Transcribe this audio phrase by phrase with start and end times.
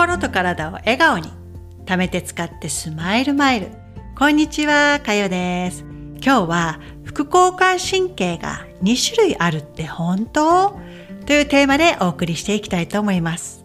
[0.00, 1.28] 心と体を笑顔に。
[1.84, 3.68] 貯めて使ってスマイルマイル。
[4.16, 5.84] こんにちはかよです。
[6.24, 10.78] 今日は副交感神経が2種類あるって本当？
[11.26, 13.62] というテーマでお送りしていきたいと思います。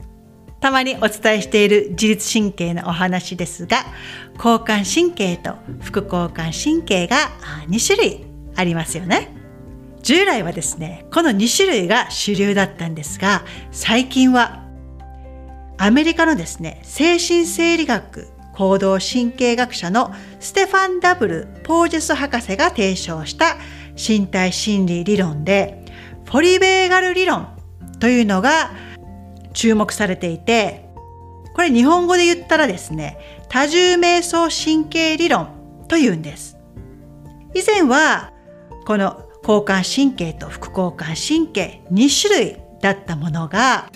[0.60, 3.86] たまにお伝えしている自律神経のお話ですが
[4.36, 7.16] 交感神経と副交感神経が
[7.70, 8.26] 2種類
[8.58, 9.34] ありますよね。
[10.04, 14.65] 従来はですねこの2種類が主流だったんですが最近は
[15.78, 23.58] アメリカのですね、精神生理学行動神経学者のステファン・ダブル・ポージェス博士が提唱した
[23.96, 25.84] 身体心理理論で、
[26.26, 27.50] ポリベーガル理論
[28.00, 28.72] というのが
[29.54, 30.86] 注目されていて、
[31.54, 33.18] これ日本語で言ったらですね、
[33.50, 35.50] 多重瞑想神経理論
[35.88, 36.58] というんです。
[37.54, 38.32] 以前は、
[38.86, 43.90] この交感神経と副交感神経2種類だったものが、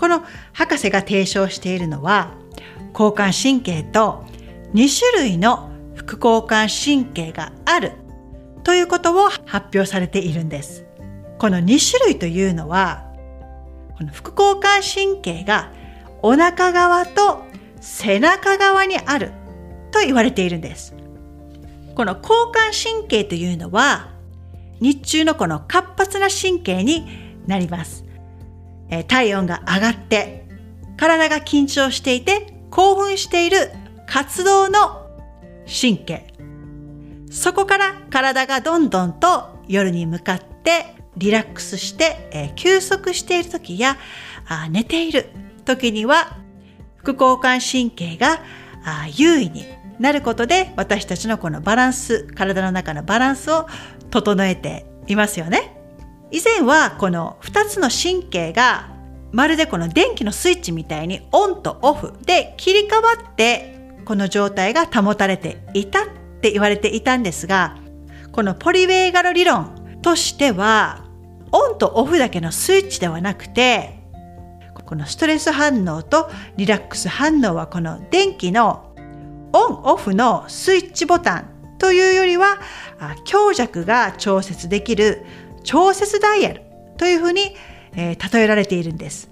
[0.00, 0.22] この
[0.54, 2.32] 博士が提唱しているのは
[2.94, 4.24] 交感神経と
[4.72, 7.92] 2種類の副交感神経がある
[8.64, 10.86] ということを発表されているんです。
[11.38, 13.04] この2種類というのは
[13.98, 15.70] この副交感神経が
[16.22, 17.44] お腹側と
[17.82, 19.32] 背中側にある
[19.90, 20.94] と言われているんです。
[21.94, 24.08] この交感神経というのは
[24.80, 27.06] 日中のこの活発な神経に
[27.46, 28.09] なります。
[28.90, 30.46] え体温が上がって
[30.96, 33.70] 体が緊張していて興奮している
[34.06, 35.06] 活動の
[35.66, 36.34] 神経
[37.30, 43.96] そこから体がどんどんと夜に向かってリラックスして、え、休息している時や
[44.46, 45.26] あ寝ている
[45.64, 46.38] 時には
[46.96, 48.40] 副交感神経が
[48.84, 49.66] あ優位に
[49.98, 53.66] なることで私たちのこのバランス体の中のバランスを
[54.10, 55.79] 整えていますよね。
[56.30, 58.94] 以前はこの2つの神経が
[59.32, 66.08] まるでこの電気のスイッチみたいにオンとオフで切り替わってこの状態が保たれていたっ
[66.40, 67.76] て言われていたんですが
[68.32, 71.04] このポリウェーガル理論としては
[71.52, 74.00] オンとオフだけのスイッチではなくて
[74.86, 78.92] このストレス反応とリラックス反応はこの電気の
[79.52, 82.60] オンオフのスイッチボタンというよりは
[83.24, 85.24] 強弱が調節できる
[85.62, 86.62] 調節ダイヤル
[86.96, 87.54] というふうに、
[87.94, 89.30] えー、例えられているんです。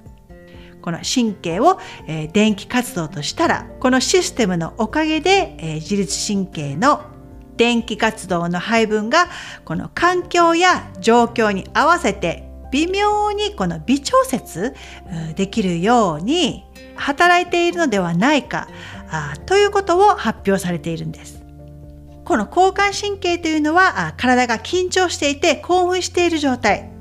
[0.80, 7.02] この神経を、えー、電気活動としたらこのシステムのおかげで、えー、自律神経の
[7.56, 9.26] 電気活動の配分が
[9.64, 14.74] この環境や状況に合わせて微妙にこの微調節
[15.34, 16.64] できるように
[16.96, 18.68] 働いているのではないか
[19.46, 21.38] ということを発表されているんです。
[22.28, 26.92] この交感神経というのは体が緊張していて興奮している状態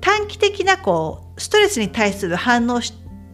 [0.00, 2.80] 短期的なこうストレスに対する反応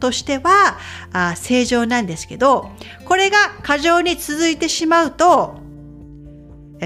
[0.00, 0.76] としては
[1.12, 2.72] あ正常なんですけど
[3.04, 5.54] これが過剰に続いてしまうと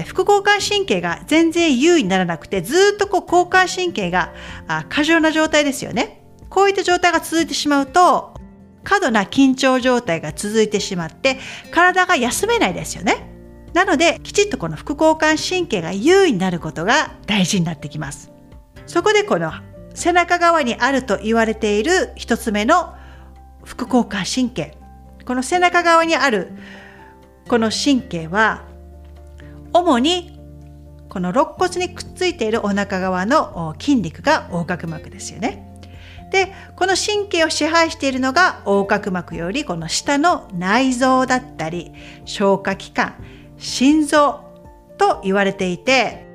[0.05, 4.31] 副交感神経が全然優位にならなくてずっとこう交感神経が
[4.89, 6.23] 過剰な状態ですよね。
[6.51, 8.35] こういった状態が続いてしまうと
[8.83, 11.39] 過度な緊張状態が続いてしまって
[11.71, 13.30] 体が休めないですよね。
[13.73, 18.31] なのできちっとこの副交感神経が優位になることが大事になってきます。
[18.85, 19.51] そこでこの
[19.93, 22.93] 背中側にあると言われている一つ目の
[23.63, 24.77] 副交感神経。
[25.25, 26.51] この背中側にある
[27.47, 28.63] この神経は
[29.73, 30.39] 主に
[31.09, 35.67] この肋骨にくっついているお腹側の筋肉が横隔膜ですよね。
[36.31, 41.91] でこの神経を支配しているのが横隔膜よりこの下の内臓だったり
[42.25, 43.13] 消化器官。
[43.61, 44.41] 心臓
[44.97, 46.25] と言われていて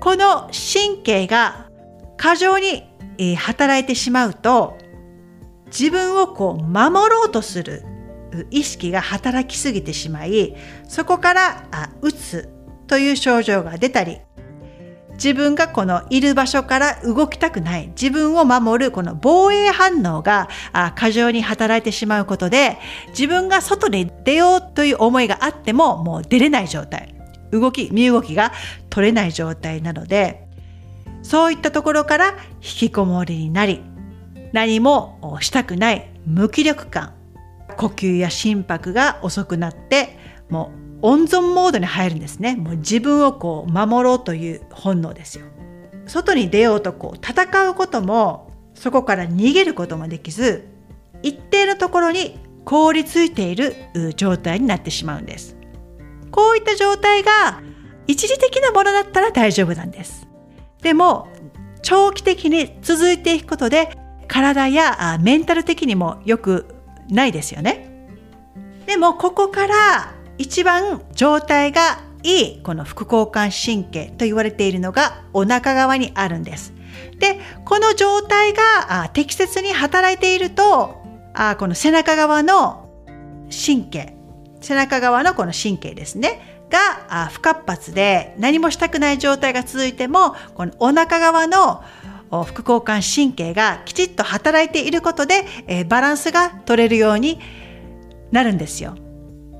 [0.00, 1.68] この神経が
[2.16, 2.84] 過剰に
[3.36, 4.76] 働いてしまうと
[5.66, 7.84] 自分をこう守ろうとする
[8.50, 10.56] 意識が働きすぎてしまい
[10.88, 11.68] そこから
[12.00, 12.48] うつ
[12.86, 14.20] という症状が出たり
[15.14, 17.88] 自分がこのいる場所から動きたくない。
[17.88, 20.48] 自分を守るこの防衛反応が
[20.94, 22.78] 過剰に働いてしまうことで
[23.08, 27.14] 自分が外に出ようという思いがあってももう出れない状態。
[27.50, 28.52] 動き身動きが
[28.90, 30.46] 取れない状態なので
[31.22, 33.82] そういったところから引きこもりになり
[34.52, 37.14] 何もしたくない無気力感
[37.76, 40.18] 呼吸や心拍が遅くなって
[40.48, 42.56] もう温存モードに入るんですね。
[42.56, 45.44] もう自分をこう守ろうという本能ですよ。
[46.06, 50.66] 外に出ようとこう戦うこともそこから逃げることもできず
[51.22, 53.74] 一定のところに凍りついている
[54.16, 55.58] 状態になってしまうんです。
[56.30, 57.60] こういった状態が
[58.06, 60.26] 一時的なものだったら大丈夫なんです。
[60.80, 61.28] でも
[61.82, 63.90] 長期的に続いていくことで
[64.26, 66.64] 体やメンタル的にもよく
[67.10, 68.08] ないですよね。
[68.86, 76.72] でもここから一番状態がいいこの副交感神経と言われているのがお腹側にあるんです。
[77.18, 80.96] で、この状態が適切に働いていると、
[81.34, 82.88] あこの背中側の
[83.50, 84.16] 神経、
[84.60, 91.84] 背中側のこの神経ですね、が不活発で何もしたくない状態が続いても、このお腹側の
[92.46, 97.38] 副交感神経がきちっと働いていることで、えバランスが取れるように
[98.32, 98.96] なるんですよ。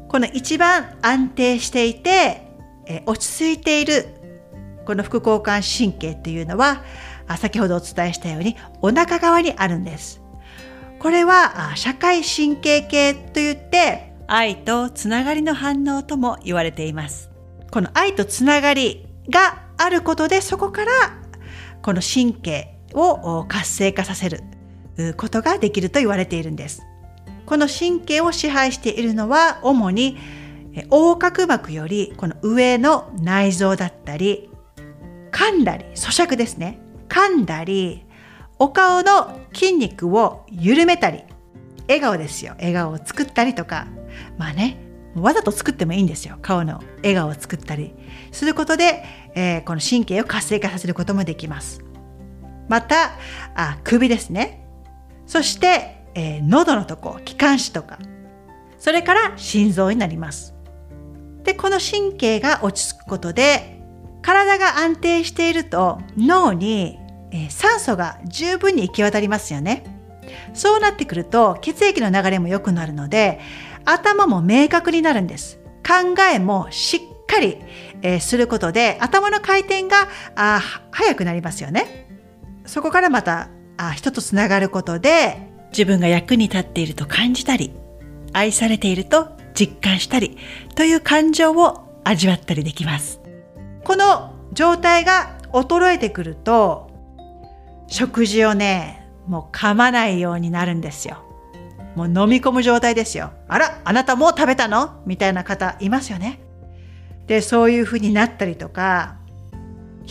[0.08, 2.42] この一番安定していて、
[2.86, 4.06] え落ち着いている
[4.84, 6.82] この副交感神経っていうのは
[7.38, 10.20] 先ほどお伝えしたようにお腹側にあるんです。
[10.98, 17.30] これは社会神経系といって愛とつながりの反応とも言われています。
[17.70, 20.92] この愛とつながりがあることでそこから
[21.82, 24.42] この神経を活性化させる
[25.16, 26.82] ことができると言われているんです。
[27.46, 30.16] この神経を支配しているのは主に
[30.90, 34.50] 横隔膜よりこの上の内臓だったり
[35.30, 36.78] 噛んだり咀嚼ですね。
[37.08, 38.04] 噛んだり
[38.58, 41.24] お顔の筋肉を緩めたり
[41.86, 42.54] 笑顔ですよ。
[42.58, 43.86] 笑顔を作ったりとか。
[44.38, 44.80] まあね
[45.16, 46.38] わざと作ってもいいんですよ。
[46.42, 47.94] 顔の笑顔を作ったり。
[48.32, 49.04] することで、
[49.34, 51.84] えー、この神経を活性化させることもできます。
[52.68, 53.12] また
[53.54, 54.66] あ首ですね。
[55.26, 57.98] そして、えー、喉のとこ気管支とか
[58.78, 60.54] それから心臓になります
[61.42, 63.80] でこの神経が落ち着くことで
[64.22, 66.98] 体が安定していると脳に、
[67.30, 69.84] えー、酸素が十分に行き渡りますよね
[70.54, 73.40] そうなってくると血液の流れも良くなるので
[73.84, 75.58] 頭も明確になるんです。
[75.86, 77.58] 考えもしっかり、
[78.02, 80.60] えー、することで頭の回転があ
[80.90, 82.08] 早くなりますよね。
[82.64, 87.72] そこからまたあ人とつながることで自分が役に立っていると感じたり
[88.32, 90.38] 愛されていると実感したり
[90.76, 93.20] という感情を味わったりできます。
[93.82, 96.90] この状態が衰えてくると
[97.88, 101.18] 食事をねもう噛まないようになるんですよ。
[101.96, 103.32] もう飲み込む状態ですよ。
[103.46, 105.00] あら、あなたもう食べたの？
[105.06, 106.40] みたいな方いますよね。
[107.28, 109.16] で、そういう風になったりとか、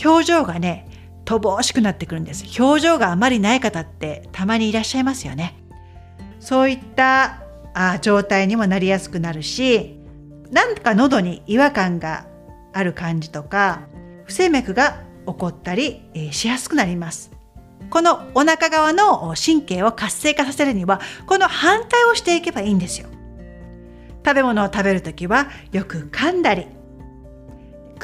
[0.03, 0.87] 表情がね、
[1.25, 2.45] 乏しくなってくるんです。
[2.61, 5.55] 表情があまりない方ってたまにいらっしゃいますよね。
[6.39, 7.43] そういった
[7.73, 9.99] あ状態にもなりやすくなるし、
[10.51, 12.27] なんか喉に違和感が
[12.73, 13.81] ある感じとか、
[14.25, 17.33] 不整脈が起こったり、えー、しやすくなります。
[17.89, 23.07] このお腹側の神経を活性化させるにはこの反対をしていけばいいんですよ
[24.25, 26.65] 食べ物を食べるときはよく噛んだり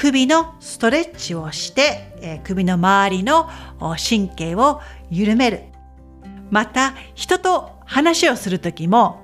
[0.02, 3.50] 首のストレッチをして、えー、首の周りの
[3.80, 4.80] 神経を
[5.10, 5.64] 緩める。
[6.50, 9.22] また人と話をするときも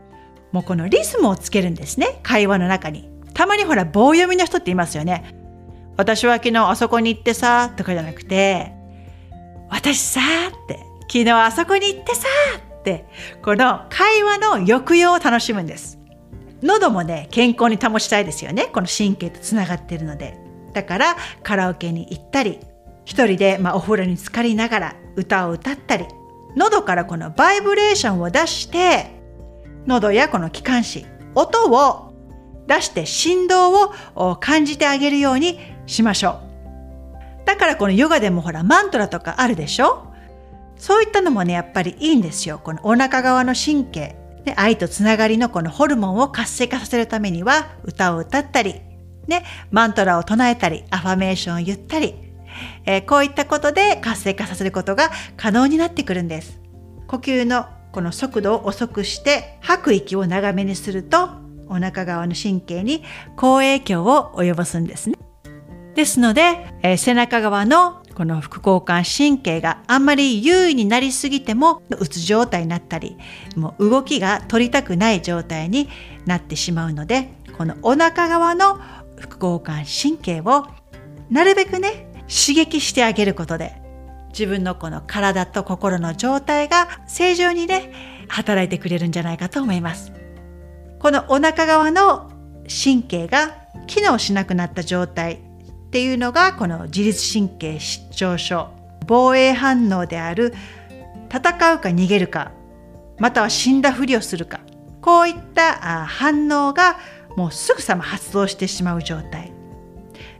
[0.51, 2.19] もうこのリズムをつけるんですね。
[2.23, 3.09] 会話の中に。
[3.33, 5.33] たまにほら棒読みの人っていますよね。
[5.95, 8.73] 私は昨日あそこに行ってさとかじゃなくて
[9.69, 12.27] 私さって昨日あそこに行ってさ
[12.79, 13.05] って
[13.41, 15.99] この会話の抑揚を楽しむんです。
[16.61, 18.65] 喉もね健康に保ちたいですよね。
[18.73, 20.43] この神経とつながっているので。
[20.75, 22.59] だからカラオケに行ったり
[23.05, 26.05] 一人で、まあ、お風呂に浸かりながら歌を歌ったり
[26.57, 29.11] 喉からこのバイブレーションを出して
[29.85, 32.13] 喉やこの気管支音を
[32.67, 36.41] 出して振動を感じてあげるようにしましょ
[37.43, 37.45] う。
[37.45, 40.11] だからこのヨガでもほらマントラとかあるでしょ？
[40.75, 42.59] そういったのもねやっぱりいいんですよ。
[42.61, 44.15] このお腹側の神経。
[44.43, 48.81] で愛とつながりのこのホルモンを活性化させるためには歌を歌ったり
[49.27, 52.15] ね、マントラを唱えたりアファメーションを言ったり、
[52.85, 56.59] えー、こういったことで活性化させることが可能になってくるんです。
[57.07, 61.29] 呼吸のこの速度を遅くして吐く息を長めにすると
[61.67, 63.03] お腹側の神経に
[63.37, 65.15] 好影響を及ぼすんですね。
[65.95, 73.17] ですので、えー、背中側のこの副交感神経があんまり優位になりすぎてもうつ状態になったり
[73.55, 75.89] もう動きが取りたくない状態に
[76.25, 78.79] なってしまうのでこのお腹側の
[79.19, 80.65] 副交感神経を
[81.29, 83.81] なるべくね刺激してあげることで
[84.29, 90.11] 自分のこの体と心の状態が正常にね働いてくれるんじゃないかと思います。
[90.99, 92.31] このお腹側の
[92.67, 93.55] 神経が
[93.85, 98.69] 機能しなくなった状態っていうのがこの自律神経失調症
[99.05, 100.53] 防衛反応である
[101.29, 102.51] 戦うか逃げるか
[103.19, 104.61] または死んだふりをするか
[105.01, 106.97] こういった反応が
[107.35, 109.51] もうすぐさま発動してしまう状態。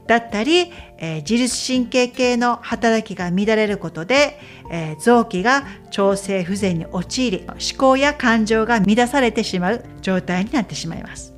[0.06, 4.38] だったり、えー、自律神経系の働きが乱れることで、
[4.70, 11.34] えー、臓器が調整不全に陥り思考や感情が乱されてしまう状態になってしまいます。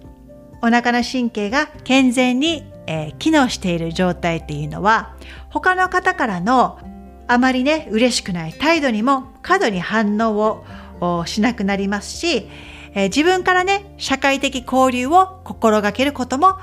[0.61, 5.15] お腹の神経が健全に、えー、機能している状態っていうのは
[5.51, 6.81] 他の方からの
[7.27, 10.65] あまりね嬉しくない態度にも過度に反応
[11.01, 12.49] をしなくなりますし、
[12.99, 16.59] え自分からね社会的交流を心がけることも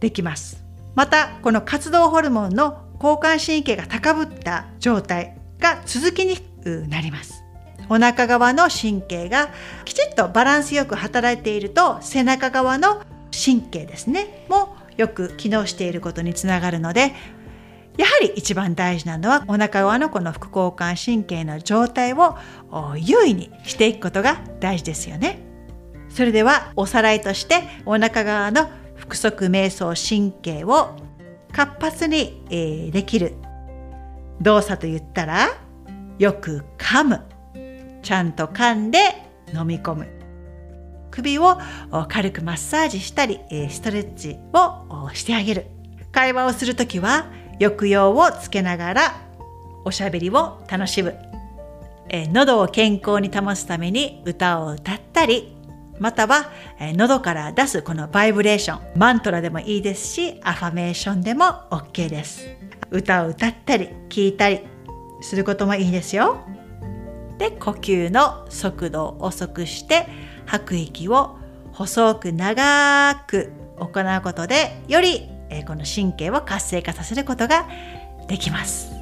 [0.00, 0.62] できます
[0.94, 7.42] またこの活動ホルモンの交感神経が高ぶった状態が続きにくくなります
[7.88, 9.48] お腹側の神経が
[9.86, 17.14] きちっとバランスよく働いていると背中側の神経ですねもよく機能していることにつながるので
[17.96, 22.36] やはり一番大事なのはお腹側のこの副交感神経の状態を
[22.98, 25.45] 優位にしていくことが大事ですよね。
[26.16, 30.96] それではおさらいとしてお腹側の腹側瞑想神経を
[31.52, 33.34] 活発に、え、できる
[34.40, 35.48] 動作と言ったら
[36.18, 37.20] よく噛む
[38.02, 38.98] ちゃんと噛んで
[39.54, 40.06] 飲み込む。
[41.10, 41.58] 首を
[42.08, 45.66] 軽くマッサージしたりストレッチをしてあげる
[46.12, 47.26] 会話をするときは
[47.60, 49.20] 抑揚をつけながら
[49.84, 51.14] おしゃべりを楽しむ、
[52.08, 55.55] え喉を健康に保つために歌を歌ったり。
[55.98, 62.46] または、え喉から出すこのバイブレーションマントラでもいいですしアファメーションでも OK です。
[62.90, 64.60] 歌を歌ったり聞いたり
[65.20, 66.40] することもいいですよ。
[67.38, 70.06] で呼吸の速度を遅くして
[70.46, 71.38] 吐く息を
[71.72, 77.68] 細く長く行うことでよりえこの神経を活性化させることが
[78.28, 78.92] できます。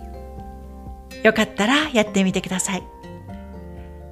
[1.22, 2.82] よかったらやってみてください。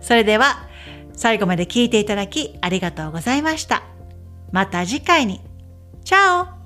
[0.01, 0.69] それでは
[1.15, 3.83] 最後まで聞いていただきありがとうございました。
[4.51, 5.41] また次回に。
[6.05, 6.62] チャオ